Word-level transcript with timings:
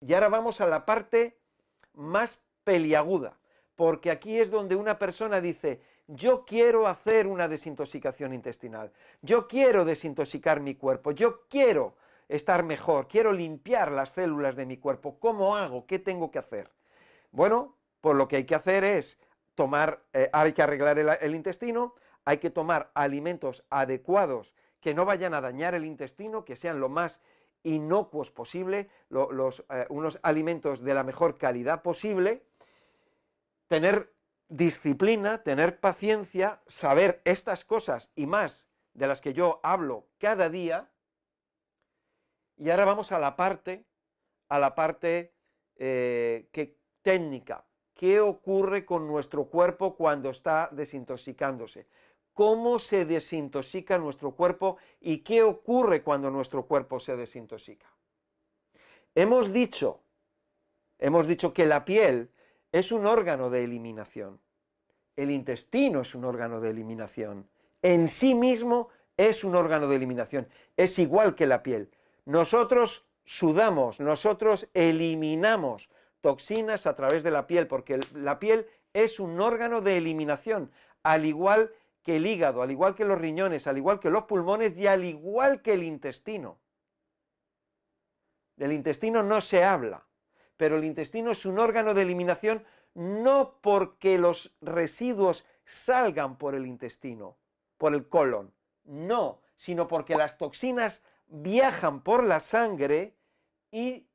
Y 0.00 0.14
ahora 0.14 0.28
vamos 0.28 0.60
a 0.60 0.66
la 0.66 0.84
parte 0.84 1.36
más 1.94 2.40
peliaguda, 2.64 3.38
porque 3.74 4.10
aquí 4.10 4.38
es 4.38 4.50
donde 4.50 4.76
una 4.76 4.98
persona 4.98 5.40
dice, 5.40 5.80
yo 6.06 6.44
quiero 6.44 6.86
hacer 6.86 7.26
una 7.26 7.48
desintoxicación 7.48 8.32
intestinal, 8.32 8.92
yo 9.22 9.48
quiero 9.48 9.84
desintoxicar 9.84 10.60
mi 10.60 10.74
cuerpo, 10.74 11.10
yo 11.12 11.46
quiero 11.48 11.96
estar 12.28 12.62
mejor, 12.62 13.08
quiero 13.08 13.32
limpiar 13.32 13.90
las 13.90 14.10
células 14.10 14.56
de 14.56 14.66
mi 14.66 14.76
cuerpo, 14.76 15.18
¿cómo 15.18 15.56
hago? 15.56 15.86
¿Qué 15.86 15.98
tengo 15.98 16.30
que 16.30 16.38
hacer? 16.38 16.70
Bueno, 17.30 17.76
pues 18.00 18.16
lo 18.16 18.28
que 18.28 18.36
hay 18.36 18.44
que 18.44 18.54
hacer 18.54 18.84
es 18.84 19.18
tomar, 19.54 20.02
eh, 20.12 20.30
hay 20.32 20.52
que 20.52 20.62
arreglar 20.62 20.98
el, 20.98 21.34
intestino, 21.34 21.94
hay 22.24 22.38
que 22.38 22.50
tomar 22.50 22.90
alimentos 22.94 23.64
adecuados 23.70 24.54
que 24.80 24.94
no 24.94 25.04
vayan 25.04 25.34
a 25.34 25.40
dañar 25.40 25.74
el 25.74 25.84
intestino, 25.84 26.44
que 26.44 26.54
sean 26.54 26.78
lo 26.78 26.88
más 26.88 27.20
inocuos 27.62 28.30
posible, 28.30 28.88
los, 29.08 29.64
eh, 29.70 29.86
unos 29.88 30.18
alimentos 30.22 30.82
de 30.82 30.94
la 30.94 31.02
mejor 31.02 31.38
calidad 31.38 31.82
posible, 31.82 32.46
tener 33.68 34.12
disciplina, 34.48 35.42
tener 35.42 35.80
paciencia, 35.80 36.62
saber 36.66 37.20
estas 37.24 37.64
cosas 37.64 38.10
y 38.14 38.26
más 38.26 38.66
de 38.94 39.06
las 39.06 39.20
que 39.20 39.32
yo 39.32 39.60
hablo 39.62 40.06
cada 40.18 40.48
día. 40.48 40.90
Y 42.56 42.70
ahora 42.70 42.84
vamos 42.84 43.12
a 43.12 43.18
la 43.18 43.36
parte, 43.36 43.84
a 44.48 44.58
la 44.58 44.74
parte 44.74 45.34
eh, 45.76 46.48
que, 46.52 46.78
técnica. 47.02 47.64
¿Qué 47.94 48.20
ocurre 48.20 48.84
con 48.84 49.06
nuestro 49.06 49.46
cuerpo 49.46 49.96
cuando 49.96 50.30
está 50.30 50.68
desintoxicándose? 50.70 51.86
¿Cómo 52.36 52.78
se 52.78 53.06
desintoxica 53.06 53.96
nuestro 53.96 54.32
cuerpo 54.32 54.76
y 55.00 55.20
qué 55.20 55.42
ocurre 55.42 56.02
cuando 56.02 56.30
nuestro 56.30 56.66
cuerpo 56.66 57.00
se 57.00 57.16
desintoxica? 57.16 57.90
Hemos 59.14 59.50
dicho, 59.54 60.02
hemos 60.98 61.26
dicho 61.26 61.54
que 61.54 61.64
la 61.64 61.86
piel 61.86 62.30
es 62.72 62.92
un 62.92 63.06
órgano 63.06 63.48
de 63.48 63.64
eliminación. 63.64 64.38
El 65.16 65.30
intestino 65.30 66.02
es 66.02 66.14
un 66.14 66.26
órgano 66.26 66.60
de 66.60 66.68
eliminación. 66.68 67.48
En 67.80 68.06
sí 68.06 68.34
mismo 68.34 68.90
es 69.16 69.42
un 69.42 69.54
órgano 69.54 69.88
de 69.88 69.96
eliminación. 69.96 70.46
Es 70.76 70.98
igual 70.98 71.36
que 71.36 71.46
la 71.46 71.62
piel. 71.62 71.90
Nosotros 72.26 73.06
sudamos, 73.24 73.98
nosotros 73.98 74.68
eliminamos 74.74 75.88
toxinas 76.20 76.86
a 76.86 76.94
través 76.96 77.22
de 77.22 77.30
la 77.30 77.46
piel, 77.46 77.66
porque 77.66 77.98
la 78.12 78.38
piel 78.38 78.66
es 78.92 79.20
un 79.20 79.40
órgano 79.40 79.80
de 79.80 79.96
eliminación, 79.96 80.70
al 81.02 81.24
igual 81.24 81.70
que 81.70 81.85
el 82.14 82.26
hígado, 82.26 82.62
al 82.62 82.70
igual 82.70 82.94
que 82.94 83.04
los 83.04 83.18
riñones, 83.18 83.66
al 83.66 83.78
igual 83.78 83.98
que 83.98 84.10
los 84.10 84.24
pulmones 84.24 84.78
y 84.78 84.86
al 84.86 85.04
igual 85.04 85.62
que 85.62 85.72
el 85.72 85.82
intestino. 85.82 86.60
Del 88.54 88.72
intestino 88.72 89.24
no 89.24 89.40
se 89.40 89.64
habla, 89.64 90.06
pero 90.56 90.76
el 90.76 90.84
intestino 90.84 91.32
es 91.32 91.44
un 91.44 91.58
órgano 91.58 91.94
de 91.94 92.02
eliminación 92.02 92.64
no 92.94 93.58
porque 93.60 94.18
los 94.18 94.56
residuos 94.60 95.44
salgan 95.64 96.38
por 96.38 96.54
el 96.54 96.66
intestino, 96.66 97.36
por 97.76 97.92
el 97.92 98.08
colon, 98.08 98.54
no, 98.84 99.42
sino 99.56 99.88
porque 99.88 100.14
las 100.14 100.38
toxinas 100.38 101.02
viajan 101.26 102.02
por 102.02 102.24
la 102.24 102.40
sangre 102.40 103.16
y 103.70 104.06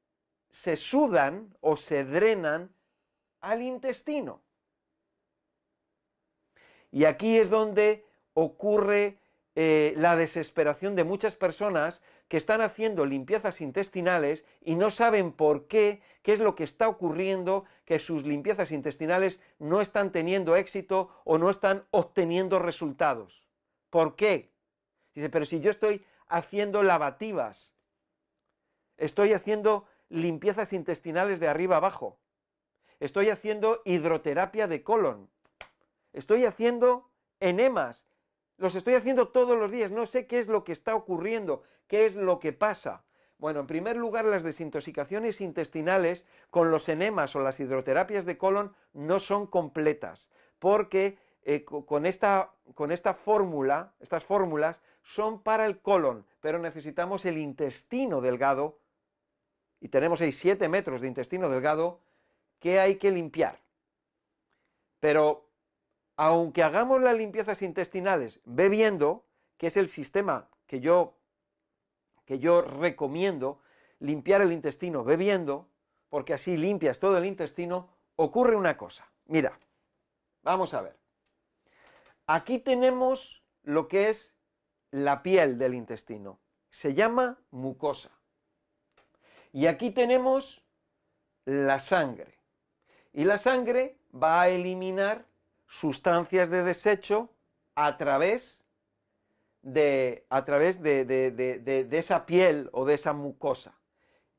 se 0.50 0.75
sudan 0.78 1.56
o 1.59 1.75
se 1.75 2.06
drenan 2.06 2.73
al 3.42 3.62
intestino. 3.62 4.42
Y 6.92 7.06
aquí 7.06 7.38
es 7.38 7.50
donde 7.50 8.06
ocurre 8.34 9.17
eh, 9.56 9.94
la 9.97 10.16
desesperación 10.16 10.95
de 10.95 11.03
muchas 11.03 11.36
personas 11.36 12.02
que 12.28 12.38
están 12.38 12.61
haciendo 12.61 13.06
limpiezas 13.06 13.59
intestinales 13.59 14.45
y 14.61 14.75
no 14.75 14.89
saben 14.89 15.34
por 15.34 15.67
qué, 15.67 16.02
qué 16.22 16.34
es 16.34 16.39
lo 16.39 16.56
que 16.56 16.64
está 16.64 16.88
ocurriendo, 16.88 17.66
que 17.84 18.00
sus 18.00 18.25
limpiezas 18.25 18.72
intestinales 18.72 19.42
no 19.59 19.81
están 19.81 20.14
teniendo 20.14 20.56
éxito 20.56 21.09
o 21.25 21.38
no 21.38 21.50
están 21.50 21.84
obteniendo 21.92 22.59
resultados. 22.59 23.45
¿Por 23.90 24.16
qué? 24.16 24.51
Dice, 25.13 25.30
pero 25.30 25.44
si 25.44 25.59
yo 25.59 25.69
estoy 25.69 26.06
haciendo 26.30 26.84
lavativas, 26.84 27.74
estoy 28.96 29.34
haciendo 29.34 29.85
limpiezas 30.07 30.72
intestinales 30.72 31.41
de 31.41 31.50
arriba 31.50 31.75
abajo, 31.75 32.18
estoy 33.01 33.30
haciendo 33.30 33.81
hidroterapia 33.84 34.68
de 34.68 34.84
colon, 34.84 35.30
estoy 36.14 36.46
haciendo 36.46 37.10
enemas, 37.40 38.06
los 38.58 38.76
estoy 38.76 38.94
haciendo 38.94 39.30
todos 39.30 39.58
los 39.58 39.72
días, 39.72 39.92
no 39.92 40.06
sé 40.06 40.28
qué 40.28 40.40
es 40.40 40.48
lo 40.48 40.64
que 40.64 40.72
está 40.72 40.96
ocurriendo, 40.96 41.64
qué 41.88 42.06
es 42.06 42.16
lo 42.16 42.40
que 42.40 42.54
pasa. 42.54 43.04
Bueno, 43.38 43.62
en 43.62 43.68
primer 43.68 43.98
lugar, 43.98 44.26
las 44.26 44.44
desintoxicaciones 44.44 45.42
intestinales 45.42 46.28
con 46.52 46.70
los 46.70 46.88
enemas 46.90 47.36
o 47.36 47.40
las 47.40 47.60
hidroterapias 47.60 48.26
de 48.26 48.38
colon 48.38 48.76
no 48.94 49.20
son 49.20 49.48
completas, 49.48 50.30
porque 50.60 51.18
eh, 51.44 51.66
con 51.66 52.06
esta, 52.06 52.52
con 52.76 52.92
esta 52.92 53.16
fórmula, 53.16 53.94
estas 54.00 54.24
fórmulas 54.24 54.80
son 55.02 55.42
para 55.42 55.66
el 55.66 55.80
colon, 55.80 56.24
pero 56.40 56.60
necesitamos 56.60 57.26
el 57.26 57.40
intestino 57.40 58.22
delgado, 58.22 58.78
y 59.80 59.90
tenemos 59.90 60.22
ahí 60.22 60.32
7 60.32 60.70
metros 60.70 61.02
de 61.02 61.08
intestino 61.08 61.50
delgado 61.50 62.00
que 62.60 62.80
hay 62.80 62.98
que 62.98 63.10
limpiar. 63.10 63.60
Pero 65.00 65.50
aunque 66.22 66.62
hagamos 66.62 67.02
las 67.02 67.18
limpiezas 67.18 67.64
intestinales 67.64 68.42
bebiendo, 68.46 69.26
que 69.58 69.66
es 69.66 69.76
el 69.76 69.88
sistema 69.88 70.48
que 70.68 70.80
yo, 70.80 71.18
que 72.26 72.38
yo 72.38 72.62
recomiendo, 72.62 73.59
limpiar 73.98 74.44
el 74.44 74.52
intestino 74.52 75.04
bebiendo, 75.04 75.68
porque 76.10 76.36
así 76.36 76.58
limpias 76.58 77.00
todo 77.00 77.18
el 77.18 77.26
intestino, 77.26 77.90
ocurre 78.18 78.56
una 78.56 78.78
cosa. 78.78 79.12
Mira, 79.26 79.58
vamos 80.44 80.76
a 80.76 80.84
ver. 80.84 80.96
Aquí 82.28 82.60
tenemos 82.60 83.44
lo 83.64 83.88
que 83.88 84.10
es 84.10 84.31
la 84.92 85.24
piel 85.24 85.58
del 85.58 85.74
intestino. 85.74 86.40
Se 86.70 86.94
llama 86.94 87.40
mucosa. 87.50 88.12
Y 89.54 89.66
aquí 89.66 89.90
tenemos 89.90 90.64
la 91.46 91.80
sangre. 91.80 92.38
Y 93.12 93.24
la 93.24 93.40
sangre 93.40 93.98
va 94.14 94.42
a 94.42 94.50
eliminar 94.50 95.31
sustancias 95.72 96.50
de 96.50 96.64
desecho 96.64 97.30
a 97.76 97.98
través 97.98 98.62
de, 99.62 100.26
a 100.30 100.44
través 100.44 100.82
de, 100.82 101.06
de, 101.06 101.88
esa 101.92 102.26
piel 102.26 102.70
o 102.74 102.86
de 102.86 102.96
esa 102.96 103.14
mucosa. 103.14 103.80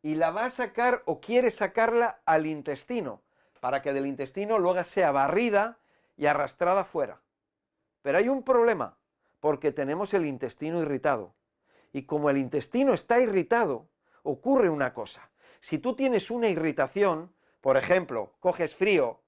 Y 0.03 0.15
la 0.17 0.31
va 0.31 0.45
a 0.45 0.51
sacar 0.51 1.03
o 1.07 1.21
quiere 1.21 1.51
sacarla 1.51 2.21
al 2.27 2.47
intestino, 2.47 3.23
para 3.61 3.81
que 3.81 3.93
del 3.93 4.07
intestino 4.07 4.59
luego 4.59 4.85
sea 4.85 5.11
barrida 5.11 5.79
y 6.17 6.27
arrastrada 6.27 6.85
fuera. 6.85 7.23
Pero 8.03 8.19
hay 8.19 8.29
un 8.29 8.43
problema, 8.43 8.99
porque 9.41 9.73
tenemos 9.73 10.13
el 10.13 10.27
intestino 10.27 10.83
irritado. 10.83 11.35
Y 11.93 12.03
como 12.03 12.29
el 12.31 12.37
intestino 12.37 12.93
está 12.93 13.21
irritado, 13.21 13.89
ocurre 14.23 14.69
una 14.69 14.93
cosa. 14.93 15.31
Si 15.61 15.79
tú 15.79 15.95
tienes 15.95 16.31
una 16.31 16.49
irritación, 16.49 17.33
por 17.61 17.77
ejemplo, 17.77 18.35
coges 18.41 18.75
frío 18.75 19.22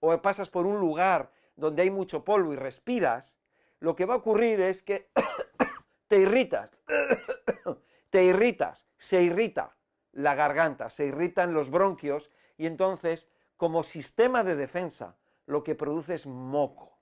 o 0.00 0.16
pasas 0.22 0.50
por 0.50 0.66
un 0.66 0.80
lugar 0.80 1.30
donde 1.56 1.82
hay 1.82 1.90
mucho 1.90 2.24
polvo 2.24 2.52
y 2.52 2.56
respiras, 2.56 3.34
lo 3.80 3.96
que 3.96 4.06
va 4.06 4.14
a 4.14 4.18
ocurrir 4.18 4.60
es 4.60 4.82
que 4.82 5.10
te 6.08 6.18
irritas, 6.18 6.70
te 8.10 8.24
irritas, 8.24 8.86
se 8.96 9.22
irrita 9.22 9.76
la 10.12 10.34
garganta, 10.34 10.90
se 10.90 11.06
irritan 11.06 11.52
los 11.52 11.70
bronquios 11.70 12.30
y 12.56 12.66
entonces, 12.66 13.28
como 13.56 13.82
sistema 13.82 14.44
de 14.44 14.56
defensa, 14.56 15.16
lo 15.46 15.62
que 15.62 15.74
produce 15.74 16.14
es 16.14 16.26
moco. 16.26 16.98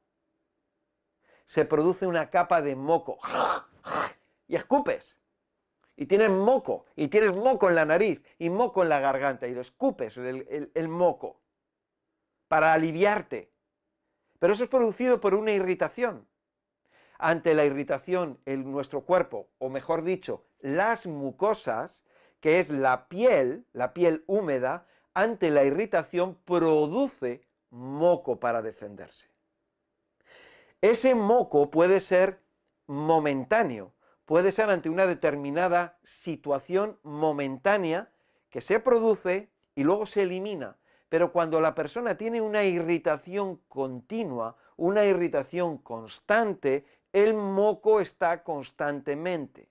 Se 1.44 1.64
produce 1.64 2.06
una 2.06 2.30
capa 2.30 2.60
de 2.62 2.76
moco 2.76 3.18
y 4.48 4.56
escupes. 4.56 5.16
Y 5.98 6.04
tienes 6.04 6.28
moco, 6.28 6.84
y 6.94 7.08
tienes 7.08 7.34
moco 7.34 7.70
en 7.70 7.74
la 7.74 7.86
nariz 7.86 8.22
y 8.38 8.50
moco 8.50 8.82
en 8.82 8.90
la 8.90 9.00
garganta, 9.00 9.46
y 9.46 9.54
lo 9.54 9.62
escupes 9.62 10.18
el 10.18 10.88
moco 10.88 11.40
para 12.48 12.72
aliviarte. 12.72 13.52
Pero 14.38 14.52
eso 14.52 14.64
es 14.64 14.70
producido 14.70 15.20
por 15.20 15.34
una 15.34 15.52
irritación. 15.52 16.26
Ante 17.18 17.54
la 17.54 17.64
irritación 17.64 18.38
en 18.44 18.70
nuestro 18.70 19.02
cuerpo, 19.02 19.48
o 19.58 19.70
mejor 19.70 20.02
dicho, 20.02 20.44
las 20.60 21.06
mucosas, 21.06 22.04
que 22.40 22.60
es 22.60 22.70
la 22.70 23.08
piel, 23.08 23.66
la 23.72 23.94
piel 23.94 24.24
húmeda, 24.26 24.86
ante 25.14 25.50
la 25.50 25.64
irritación 25.64 26.36
produce 26.44 27.46
moco 27.70 28.38
para 28.38 28.60
defenderse. 28.60 29.28
Ese 30.82 31.14
moco 31.14 31.70
puede 31.70 32.00
ser 32.00 32.42
momentáneo, 32.86 33.94
puede 34.26 34.52
ser 34.52 34.68
ante 34.68 34.90
una 34.90 35.06
determinada 35.06 35.98
situación 36.04 36.98
momentánea 37.02 38.12
que 38.50 38.60
se 38.60 38.78
produce 38.78 39.50
y 39.74 39.84
luego 39.84 40.04
se 40.04 40.22
elimina, 40.22 40.76
pero 41.08 41.32
cuando 41.32 41.60
la 41.60 41.74
persona 41.74 42.16
tiene 42.16 42.40
una 42.40 42.64
irritación 42.64 43.60
continua, 43.68 44.56
una 44.76 45.04
irritación 45.04 45.78
constante, 45.78 46.84
el 47.12 47.34
moco 47.34 48.00
está 48.00 48.42
constantemente. 48.42 49.70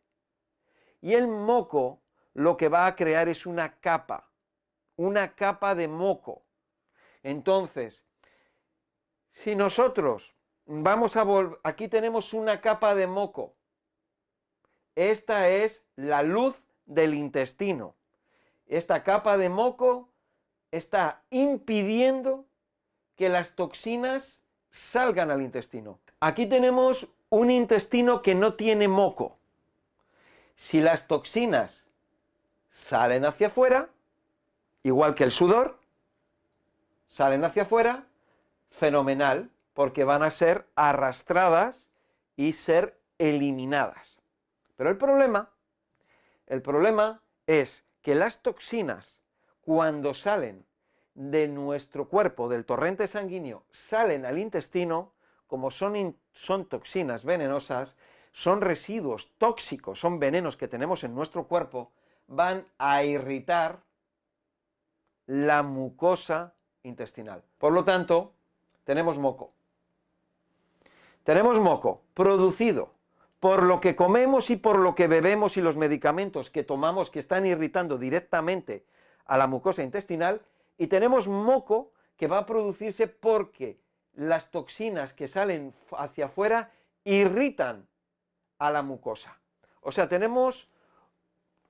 Y 1.02 1.14
el 1.14 1.28
moco 1.28 2.02
lo 2.34 2.58
que 2.58 2.70
va 2.70 2.88
a 2.88 2.96
crear 2.96 3.30
es 3.30 3.46
una 3.46 3.80
capa, 3.80 4.30
una 4.96 5.36
capa 5.36 5.76
de 5.76 5.88
moco. 5.88 6.44
Entonces, 7.22 8.04
si 9.34 9.56
nosotros 9.56 10.36
vamos 10.66 11.16
a 11.16 11.24
volver, 11.24 11.60
aquí 11.64 11.88
tenemos 11.88 12.34
una 12.34 12.62
capa 12.62 12.96
de 12.96 13.08
moco. 13.08 13.56
Esta 14.96 15.50
es 15.50 15.84
la 15.96 16.24
luz 16.24 16.56
del 16.86 17.14
intestino. 17.14 17.96
Esta 18.68 19.04
capa 19.04 19.38
de 19.38 19.50
moco 19.50 20.10
está 20.78 21.22
impidiendo 21.30 22.46
que 23.16 23.30
las 23.30 23.56
toxinas 23.56 24.42
salgan 24.72 25.32
al 25.32 25.42
intestino. 25.42 26.00
Aquí 26.20 26.46
tenemos 26.46 27.08
un 27.30 27.50
intestino 27.50 28.22
que 28.22 28.36
no 28.36 28.56
tiene 28.56 28.88
moco. 28.88 29.38
Si 30.56 30.82
las 30.82 31.08
toxinas 31.08 31.86
salen 32.70 33.26
hacia 33.26 33.48
afuera, 33.48 33.90
igual 34.84 35.16
que 35.16 35.24
el 35.24 35.32
sudor, 35.32 35.80
salen 37.08 37.44
hacia 37.46 37.64
afuera, 37.64 38.06
fenomenal, 38.70 39.50
porque 39.74 40.04
van 40.04 40.24
a 40.24 40.32
ser 40.32 40.66
arrastradas 40.76 41.90
y 42.36 42.54
ser 42.54 42.98
eliminadas. 43.18 44.18
Pero 44.76 44.90
el 44.90 44.98
problema, 44.98 45.50
el 46.48 46.62
problema 46.62 47.22
es 47.48 47.84
que 48.02 48.16
las 48.16 48.42
toxinas, 48.42 49.15
cuando 49.66 50.14
salen 50.14 50.64
de 51.16 51.48
nuestro 51.48 52.08
cuerpo, 52.08 52.48
del 52.48 52.66
torrente 52.66 53.08
sanguíneo, 53.08 53.64
salen 53.72 54.26
al 54.26 54.38
intestino, 54.38 55.14
como 55.48 55.72
son, 55.72 56.16
son 56.32 56.66
toxinas 56.66 57.26
venenosas, 57.26 57.96
son 58.32 58.62
residuos 58.62 59.32
tóxicos, 59.38 60.00
son 60.00 60.20
venenos 60.20 60.56
que 60.56 60.68
tenemos 60.68 61.04
en 61.04 61.16
nuestro 61.16 61.48
cuerpo, 61.48 61.92
van 62.28 62.66
a 62.78 63.04
irritar 63.04 63.82
la 65.26 65.64
mucosa 65.64 66.54
intestinal. 66.84 67.44
Por 67.58 67.74
lo 67.74 67.84
tanto, 67.84 68.34
tenemos 68.84 69.18
moco. 69.18 69.54
Tenemos 71.24 71.60
moco 71.60 72.04
producido 72.14 72.94
por 73.40 73.64
lo 73.64 73.82
que 73.82 73.96
comemos 73.96 74.50
y 74.52 74.58
por 74.58 74.78
lo 74.78 74.94
que 74.94 75.08
bebemos 75.08 75.58
y 75.58 75.62
los 75.62 75.78
medicamentos 75.78 76.52
que 76.52 76.64
tomamos 76.64 77.10
que 77.10 77.20
están 77.20 77.46
irritando 77.48 77.98
directamente 77.98 78.86
a 79.26 79.38
la 79.38 79.48
mucosa 79.48 79.84
intestinal 79.84 80.42
y 80.78 80.88
tenemos 80.88 81.28
moco 81.28 81.92
que 82.18 82.28
va 82.28 82.40
a 82.40 82.46
producirse 82.46 83.08
porque 83.08 83.80
las 84.14 84.52
toxinas 84.52 85.14
que 85.14 85.28
salen 85.28 85.74
hacia 85.98 86.26
afuera 86.26 86.72
irritan 87.04 87.88
a 88.58 88.72
la 88.72 88.82
mucosa. 88.82 89.38
O 89.82 89.92
sea, 89.92 90.08
tenemos, 90.08 90.70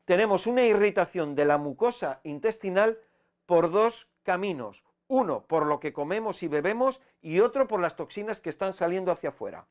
tenemos 0.05 0.47
una 0.47 0.63
irritación 0.63 1.35
de 1.35 1.45
la 1.45 1.57
mucosa 1.57 2.19
intestinal 2.23 2.99
por 3.45 3.71
dos 3.71 4.07
caminos. 4.23 4.83
Uno, 5.07 5.45
por 5.45 5.67
lo 5.67 5.79
que 5.79 5.93
comemos 5.93 6.41
y 6.43 6.47
bebemos 6.47 7.01
y 7.21 7.39
otro 7.39 7.67
por 7.67 7.79
las 7.79 7.95
toxinas 7.95 8.41
que 8.41 8.49
están 8.49 8.73
saliendo 8.73 9.11
hacia 9.11 9.29
afuera. 9.29 9.67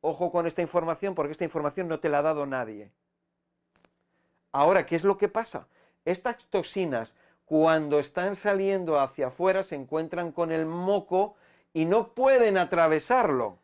Ojo 0.00 0.30
con 0.30 0.46
esta 0.46 0.62
información 0.62 1.14
porque 1.14 1.32
esta 1.32 1.44
información 1.44 1.88
no 1.88 1.98
te 1.98 2.08
la 2.08 2.18
ha 2.18 2.22
dado 2.22 2.46
nadie. 2.46 2.92
Ahora, 4.52 4.86
¿qué 4.86 4.96
es 4.96 5.04
lo 5.04 5.18
que 5.18 5.28
pasa? 5.28 5.66
Estas 6.04 6.46
toxinas, 6.50 7.14
cuando 7.46 8.00
están 8.00 8.34
saliendo 8.34 9.00
hacia 9.00 9.28
afuera, 9.28 9.62
se 9.62 9.76
encuentran 9.76 10.32
con 10.32 10.50
el 10.50 10.66
moco 10.66 11.36
y 11.72 11.84
no 11.84 12.12
pueden 12.12 12.58
atravesarlo. 12.58 13.60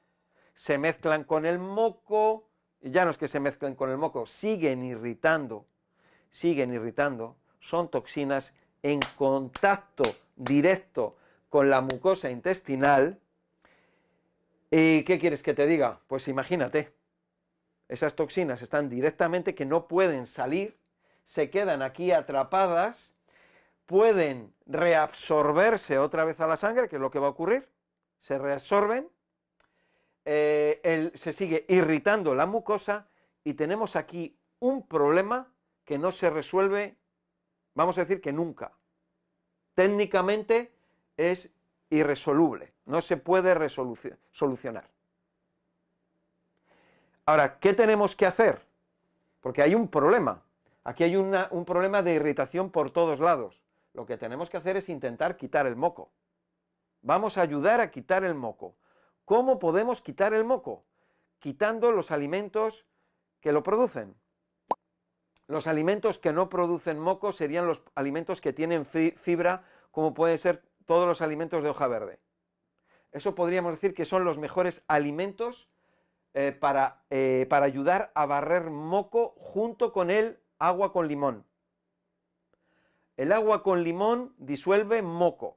Se 0.55 0.79
mezclan 0.79 1.25
con 1.25 1.45
el 1.45 1.59
moco, 1.59 2.49
ya 2.81 3.05
no 3.05 3.11
es 3.11 3.19
que 3.19 3.27
se 3.27 3.41
mezclen 3.41 3.75
con 3.75 3.91
el 3.91 3.99
moco, 3.99 4.27
siguen 4.27 4.85
irritando, 4.85 5.67
siguen 6.31 6.73
irritando, 6.73 7.37
son 7.59 7.91
toxinas 7.91 8.55
en 8.85 9.01
contacto 9.17 10.05
directo 10.37 11.17
con 11.49 11.69
la 11.69 11.81
mucosa 11.81 12.31
intestinal. 12.31 13.19
¿Y 14.71 15.03
qué 15.03 15.19
quieres 15.19 15.43
que 15.43 15.55
te 15.55 15.67
diga? 15.67 15.99
Pues 16.07 16.29
imagínate, 16.29 16.95
esas 17.89 18.15
toxinas 18.15 18.63
están 18.63 18.89
directamente 18.89 19.57
que 19.57 19.67
no 19.67 19.89
pueden 19.89 20.27
salir, 20.27 20.79
se 21.25 21.51
quedan 21.51 21.83
aquí 21.83 22.13
atrapadas, 22.13 23.12
pueden 23.93 24.55
reabsorberse 24.65 25.99
otra 25.99 26.25
vez 26.25 26.41
a 26.41 26.47
la 26.47 26.57
sangre, 26.57 26.89
que 26.89 26.97
es 26.97 27.03
lo 27.03 27.11
que 27.11 27.19
va 27.19 27.27
a 27.27 27.31
ocurrir, 27.31 27.69
se 28.17 28.39
reabsorben, 28.39 29.07
eh, 30.25 31.13
se 31.15 31.35
sigue 31.35 31.67
irritando 31.69 32.35
la 32.35 32.47
mucosa 32.47 33.07
y 33.45 33.53
tenemos 33.53 33.95
aquí 33.95 34.35
un 34.61 34.89
problema 34.89 35.53
que 35.85 35.99
no 35.99 36.11
se 36.11 36.31
resuelve 36.31 36.97
vamos 37.75 37.99
a 37.99 38.01
decir 38.01 38.23
que 38.23 38.33
nunca. 38.33 38.73
Técnicamente 39.75 40.73
es 41.19 41.51
irresoluble, 41.91 42.73
no 42.87 43.03
se 43.03 43.19
puede 43.19 43.69
solucionar. 43.69 44.89
Ahora, 47.27 47.59
¿qué 47.59 47.75
tenemos 47.75 48.17
que 48.17 48.25
hacer? 48.25 48.67
Porque 49.43 49.61
hay 49.61 49.75
un 49.75 49.89
problema. 49.89 50.43
Aquí 50.83 51.05
hay 51.05 51.15
un 51.15 51.65
problema 51.67 52.01
de 52.01 52.15
irritación 52.15 52.71
por 52.71 52.91
todos 52.91 53.21
lados. 53.21 53.63
Lo 53.95 54.07
que 54.07 54.17
tenemos 54.17 54.49
que 54.49 54.57
hacer 54.57 54.77
es 54.77 54.89
intentar 54.89 55.37
quitar 55.37 55.67
el 55.67 55.77
moco. 55.77 56.13
Vamos 57.03 57.37
a 57.37 57.43
ayudar 57.43 57.81
a 57.81 57.91
quitar 57.91 58.25
el 58.25 58.35
moco. 58.35 58.77
¿Cómo 59.25 59.59
podemos 59.59 60.01
quitar 60.01 60.35
el 60.35 60.45
moco? 60.45 60.85
Quitando 61.39 61.93
los 61.93 62.11
alimentos 62.11 62.87
que 63.41 63.53
lo 63.53 63.63
producen. 63.63 64.17
Los 65.47 65.67
alimentos 65.67 66.19
que 66.19 66.33
no 66.33 66.49
producen 66.49 66.99
moco 66.99 67.33
serían 67.33 67.67
los 67.67 67.83
alimentos 67.95 68.41
que 68.41 68.53
tienen 68.53 68.87
fibra, 68.87 69.65
como 69.91 70.15
pueden 70.15 70.39
ser 70.39 70.63
todos 70.87 71.07
los 71.07 71.21
alimentos 71.21 71.63
de 71.63 71.69
hoja 71.69 71.89
verde. 71.89 72.21
Eso 73.11 73.35
podríamos 73.35 73.73
decir 73.73 73.95
que 73.95 74.07
son 74.07 74.25
los 74.25 74.39
mejores 74.39 74.83
alimentos 74.89 75.69
eh, 76.33 76.53
para, 76.53 77.05
eh, 77.11 77.47
para 77.51 77.67
ayudar 77.67 78.11
a 78.15 78.25
barrer 78.25 78.71
moco 78.71 79.35
junto 79.37 79.93
con 79.93 80.11
el 80.11 80.41
agua 80.59 80.93
con 80.93 81.09
limón. 81.09 81.45
El 83.23 83.31
agua 83.31 83.63
con 83.63 83.85
limón 83.85 84.35
disuelve 84.37 85.01
moco. 85.01 85.57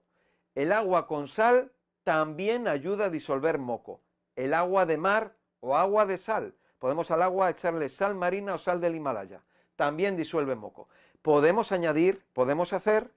El 0.54 0.72
agua 0.72 1.08
con 1.08 1.28
sal 1.28 1.72
también 2.04 2.68
ayuda 2.68 3.06
a 3.06 3.10
disolver 3.10 3.58
moco. 3.58 4.02
El 4.36 4.54
agua 4.54 4.86
de 4.86 4.98
mar 4.98 5.34
o 5.62 5.76
agua 5.76 6.06
de 6.06 6.20
sal. 6.20 6.54
Podemos 6.78 7.10
al 7.10 7.24
agua 7.24 7.50
echarle 7.50 7.90
sal 7.90 8.14
marina 8.14 8.54
o 8.54 8.60
sal 8.60 8.80
del 8.80 8.94
Himalaya 8.94 9.42
también 9.76 10.16
disuelve 10.16 10.54
moco. 10.54 10.90
Podemos 11.24 11.72
añadir, 11.72 12.24
podemos 12.34 12.72
hacer 12.72 13.12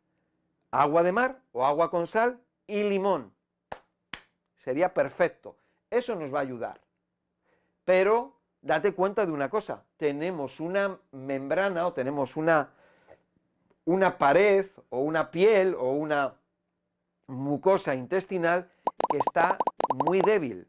agua 0.71 1.03
de 1.03 1.13
mar 1.13 1.43
o 1.53 1.67
agua 1.67 1.91
con 1.91 2.07
sal 2.07 2.41
y 2.67 2.85
limón. 2.85 3.35
Sería 4.57 4.95
perfecto. 4.95 5.59
Eso 5.91 6.15
nos 6.15 6.33
va 6.33 6.39
a 6.39 6.43
ayudar. 6.49 6.81
Pero 7.85 8.41
date 8.63 8.95
cuenta 8.95 9.25
de 9.25 9.33
una 9.33 9.51
cosa, 9.51 9.85
tenemos 9.99 10.59
una 10.59 10.99
membrana 11.13 11.87
o 11.87 11.93
tenemos 11.93 12.37
una, 12.37 12.73
una 13.89 14.19
pared 14.19 14.67
o 14.91 15.01
una 15.01 15.31
piel 15.31 15.75
o 15.75 15.93
una 15.93 16.35
mucosa 17.27 17.95
intestinal 17.95 18.71
que 19.11 19.17
está 19.17 19.57
muy 20.05 20.21
débil, 20.21 20.69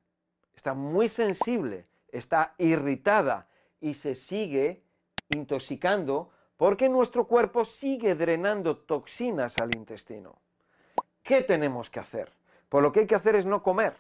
está 0.55 0.73
muy 0.73 1.09
sensible, 1.09 1.85
está 2.13 2.53
irritada 2.57 3.49
y 3.81 3.95
se 3.95 4.15
sigue 4.15 4.83
intoxicando 5.35 6.29
porque 6.55 6.88
nuestro 6.88 7.27
cuerpo 7.27 7.65
sigue 7.65 8.15
drenando 8.15 8.77
toxinas 8.77 9.57
al 9.61 9.75
intestino. 9.75 10.38
¿Qué 11.21 11.41
tenemos 11.41 11.89
que 11.89 11.99
hacer? 11.99 12.31
Pues 12.69 12.81
lo 12.81 12.93
que 12.93 13.01
hay 13.01 13.07
que 13.07 13.15
hacer 13.15 13.35
es 13.35 13.45
no 13.45 13.61
comer. 13.63 13.97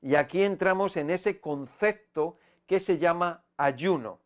Y 0.00 0.14
aquí 0.14 0.42
entramos 0.42 0.96
en 0.96 1.10
ese 1.10 1.42
concepto 1.42 2.38
que 2.66 2.80
se 2.80 2.96
llama 2.96 3.44
ayuno. 3.58 4.18